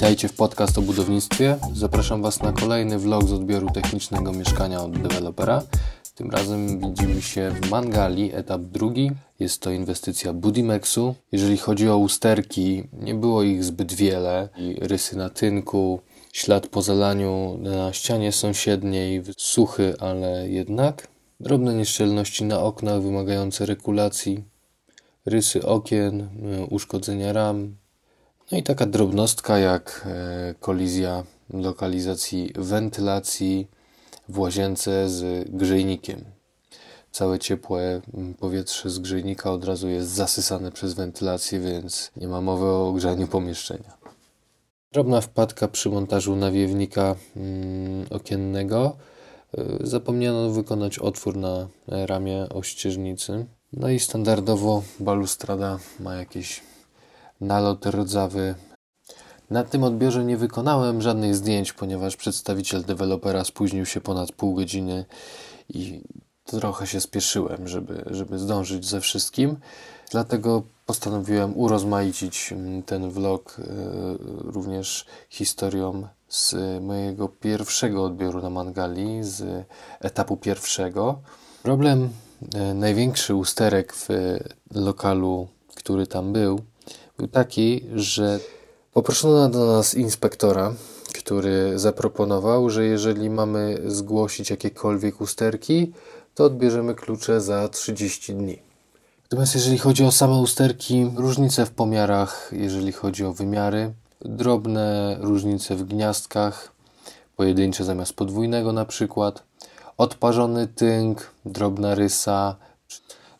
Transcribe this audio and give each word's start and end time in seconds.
Witajcie 0.00 0.28
w 0.28 0.32
podcast 0.32 0.78
o 0.78 0.82
budownictwie. 0.82 1.56
Zapraszam 1.74 2.22
Was 2.22 2.42
na 2.42 2.52
kolejny 2.52 2.98
vlog 2.98 3.28
z 3.28 3.32
odbioru 3.32 3.70
technicznego 3.70 4.32
mieszkania 4.32 4.82
od 4.82 4.98
dewelopera. 5.02 5.62
Tym 6.14 6.30
razem 6.30 6.80
widzimy 6.80 7.22
się 7.22 7.50
w 7.50 7.70
Mangali, 7.70 8.34
etap 8.34 8.60
drugi. 8.60 9.10
Jest 9.40 9.62
to 9.62 9.70
inwestycja 9.70 10.32
Budimexu. 10.32 11.14
Jeżeli 11.32 11.56
chodzi 11.56 11.88
o 11.88 11.98
usterki, 11.98 12.84
nie 12.92 13.14
było 13.14 13.42
ich 13.42 13.64
zbyt 13.64 13.92
wiele. 13.92 14.48
I 14.56 14.76
rysy 14.80 15.16
na 15.16 15.30
tynku, 15.30 16.00
ślad 16.32 16.66
po 16.66 16.82
zalaniu 16.82 17.58
na 17.58 17.92
ścianie 17.92 18.32
sąsiedniej, 18.32 19.22
suchy, 19.36 19.94
ale 19.98 20.50
jednak. 20.50 21.08
Drobne 21.40 21.74
nieszczelności 21.74 22.44
na 22.44 22.60
oknach 22.60 23.02
wymagające 23.02 23.66
regulacji, 23.66 24.44
rysy 25.26 25.66
okien, 25.66 26.28
uszkodzenia 26.70 27.32
ram. 27.32 27.79
No 28.52 28.58
i 28.58 28.62
taka 28.62 28.86
drobnostka 28.86 29.58
jak 29.58 30.06
e, 30.06 30.54
kolizja 30.60 31.24
lokalizacji 31.50 32.52
wentylacji 32.58 33.68
w 34.28 34.38
łazience 34.38 35.10
z 35.10 35.48
grzejnikiem. 35.50 36.24
Całe 37.10 37.38
ciepłe 37.38 38.00
mm, 38.14 38.34
powietrze 38.34 38.90
z 38.90 38.98
grzejnika 38.98 39.52
od 39.52 39.64
razu 39.64 39.88
jest 39.88 40.08
zasysane 40.08 40.72
przez 40.72 40.94
wentylację, 40.94 41.60
więc 41.60 42.10
nie 42.16 42.28
ma 42.28 42.40
mowy 42.40 42.64
o 42.66 42.88
ogrzaniu 42.88 43.26
pomieszczenia. 43.26 43.96
Drobna 44.92 45.20
wpadka 45.20 45.68
przy 45.68 45.90
montażu 45.90 46.36
nawiewnika 46.36 47.16
mm, 47.36 48.06
okiennego. 48.10 48.96
Y, 49.58 49.86
Zapomniano 49.86 50.50
wykonać 50.50 50.98
otwór 50.98 51.36
na 51.36 51.68
ramię 51.88 52.46
ościeżnicy. 52.48 53.46
No 53.72 53.88
i 53.88 54.00
standardowo 54.00 54.82
balustrada 55.00 55.78
ma 56.00 56.14
jakiś 56.14 56.62
nalot 57.40 57.86
rdzawy. 57.86 58.54
Na 59.50 59.64
tym 59.64 59.84
odbiorze 59.84 60.24
nie 60.24 60.36
wykonałem 60.36 61.02
żadnych 61.02 61.36
zdjęć, 61.36 61.72
ponieważ 61.72 62.16
przedstawiciel 62.16 62.84
dewelopera 62.84 63.44
spóźnił 63.44 63.86
się 63.86 64.00
ponad 64.00 64.32
pół 64.32 64.54
godziny 64.54 65.04
i 65.68 66.02
trochę 66.44 66.86
się 66.86 67.00
spieszyłem, 67.00 67.68
żeby, 67.68 68.04
żeby 68.06 68.38
zdążyć 68.38 68.86
ze 68.86 69.00
wszystkim. 69.00 69.56
Dlatego 70.10 70.62
postanowiłem 70.86 71.58
urozmaicić 71.58 72.52
mm, 72.52 72.82
ten 72.82 73.10
vlog 73.10 73.56
y, 73.58 73.62
również 74.44 75.06
historią 75.28 76.08
z 76.28 76.54
mojego 76.82 77.28
pierwszego 77.28 78.04
odbioru 78.04 78.42
na 78.42 78.50
Mangali, 78.50 79.24
z 79.24 79.66
etapu 80.00 80.36
pierwszego. 80.36 81.20
Problem 81.62 82.08
e, 82.54 82.74
największy 82.74 83.34
usterek 83.34 83.94
w 83.94 84.08
lokalu, 84.74 85.48
który 85.74 86.06
tam 86.06 86.32
był, 86.32 86.60
był 87.20 87.28
taki, 87.28 87.84
że 87.94 88.40
poproszono 88.92 89.48
do 89.48 89.66
nas 89.66 89.94
inspektora, 89.94 90.74
który 91.14 91.78
zaproponował, 91.78 92.70
że 92.70 92.84
jeżeli 92.84 93.30
mamy 93.30 93.82
zgłosić 93.86 94.50
jakiekolwiek 94.50 95.20
usterki, 95.20 95.92
to 96.34 96.44
odbierzemy 96.44 96.94
klucze 96.94 97.40
za 97.40 97.68
30 97.68 98.34
dni. 98.34 98.58
Natomiast 99.22 99.54
jeżeli 99.54 99.78
chodzi 99.78 100.04
o 100.04 100.12
same 100.12 100.34
usterki, 100.34 101.10
różnice 101.16 101.66
w 101.66 101.70
pomiarach, 101.70 102.50
jeżeli 102.52 102.92
chodzi 102.92 103.24
o 103.24 103.32
wymiary, 103.32 103.92
drobne 104.20 105.16
różnice 105.20 105.76
w 105.76 105.84
gniazdkach, 105.84 106.72
pojedyncze 107.36 107.84
zamiast 107.84 108.12
podwójnego 108.12 108.72
na 108.72 108.84
przykład, 108.84 109.42
odparzony 109.98 110.66
tynk, 110.66 111.30
drobna 111.44 111.94
rysa, 111.94 112.56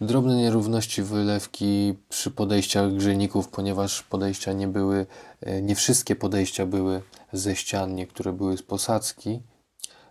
drobne 0.00 0.36
nierówności 0.36 1.02
wylewki 1.02 1.94
przy 2.08 2.30
podejściach 2.30 2.92
grzejników, 2.92 3.48
ponieważ 3.48 4.02
podejścia 4.02 4.52
nie 4.52 4.68
były, 4.68 5.06
e, 5.40 5.62
nie 5.62 5.74
wszystkie 5.74 6.16
podejścia 6.16 6.66
były 6.66 7.02
ze 7.32 7.56
ścian, 7.56 7.94
niektóre 7.94 8.32
były 8.32 8.56
z 8.56 8.62
posadzki, 8.62 9.40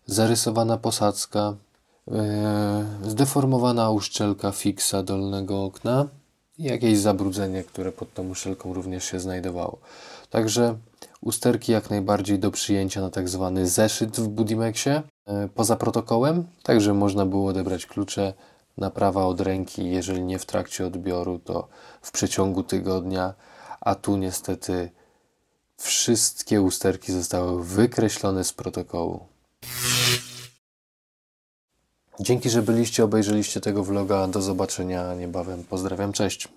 zarysowana 0.06 0.78
posadzka, 0.78 1.56
e, 2.12 2.86
zdeformowana 3.08 3.90
uszczelka 3.90 4.52
fiksa 4.52 5.04
dolnego 5.04 5.64
okna 5.64 6.08
i 6.58 6.64
jakieś 6.64 6.98
zabrudzenie, 6.98 7.64
które 7.64 7.92
pod 7.92 8.14
tą 8.14 8.30
uszczelką 8.30 8.74
również 8.74 9.06
się 9.06 9.20
znajdowało. 9.20 9.78
Także 10.30 10.78
usterki 11.22 11.72
jak 11.72 11.90
najbardziej 11.90 12.40
do 12.40 12.52
przyjęcia 12.52 13.02
na 13.02 13.10
tak 13.10 13.30
zwany 13.30 13.68
zeszyt 13.68 14.20
w 14.20 14.28
Budimexie 14.28 15.02
e, 15.26 15.50
poza 15.56 15.76
protokołem, 15.76 16.44
także 16.64 16.94
można 16.94 17.26
było 17.26 17.50
odebrać 17.50 17.86
klucze 17.86 18.34
naprawa 18.78 19.26
od 19.26 19.42
ręki, 19.42 19.92
jeżeli 19.92 20.24
nie 20.24 20.40
w 20.40 20.46
trakcie 20.46 20.86
odbioru, 20.86 21.40
to 21.40 21.68
w 22.02 22.12
przeciągu 22.12 22.64
tygodnia, 22.64 23.34
a 23.82 23.96
tu 23.96 24.18
niestety 24.18 24.92
wszystkie 25.78 26.62
usterki 26.62 27.12
zostały 27.12 27.64
wykreślone 27.64 28.44
z 28.44 28.54
protokołu. 28.54 29.28
Dzięki, 32.20 32.50
że 32.50 32.62
byliście, 32.62 33.04
obejrzeliście 33.04 33.62
tego 33.62 33.84
vloga. 33.84 34.28
Do 34.28 34.42
zobaczenia 34.42 35.14
niebawem. 35.14 35.64
Pozdrawiam, 35.64 36.14
cześć. 36.14 36.48